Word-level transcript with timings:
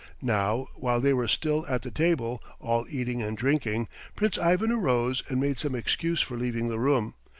Now 0.23 0.67
while 0.73 0.99
they 0.99 1.13
were 1.13 1.27
still 1.27 1.63
at 1.67 1.83
the 1.83 1.91
table, 1.91 2.41
all 2.59 2.87
eating 2.89 3.21
and 3.21 3.37
drinking, 3.37 3.87
Prince 4.15 4.39
Ivan 4.39 4.71
arose 4.71 5.21
and 5.29 5.39
made 5.39 5.59
some 5.59 5.75
excuse 5.75 6.21
for 6.21 6.37
leaving 6.37 6.69
the 6.69 6.79
room. 6.79 7.13